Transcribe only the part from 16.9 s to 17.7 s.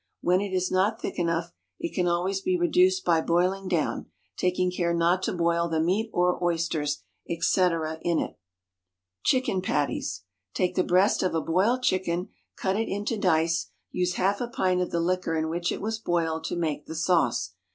sauce.